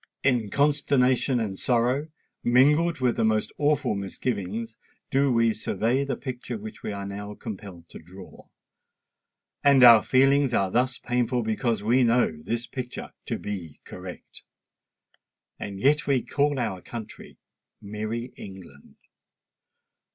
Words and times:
In 0.23 0.49
consternation 0.49 1.39
and 1.39 1.59
sorrow, 1.59 2.07
mingled 2.43 3.01
with 3.01 3.17
the 3.17 3.23
most 3.23 3.51
awful 3.59 3.93
misgivings, 3.93 4.75
do 5.11 5.31
we 5.31 5.53
survey 5.53 6.03
the 6.03 6.15
picture 6.15 6.57
which 6.57 6.81
we 6.81 6.91
are 6.91 7.05
now 7.05 7.35
compelled 7.35 7.87
to 7.89 7.99
draw;—and 7.99 9.83
our 9.83 10.01
feelings 10.01 10.55
are 10.55 10.71
thus 10.71 10.97
painful 10.97 11.43
because 11.43 11.83
we 11.83 12.01
know 12.01 12.31
this 12.41 12.65
picture 12.65 13.13
to 13.27 13.37
be 13.37 13.79
correct! 13.83 14.41
And 15.59 15.79
yet 15.79 16.07
we 16.07 16.23
call 16.23 16.57
our 16.57 16.81
country 16.81 17.37
"MERRY 17.79 18.33
ENGLAND!" 18.37 18.95